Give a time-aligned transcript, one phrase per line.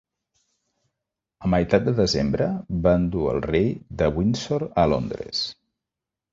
[1.47, 2.49] A meitat de desembre,
[2.89, 3.71] van dur el rei
[4.03, 5.47] de Windsor a Londres.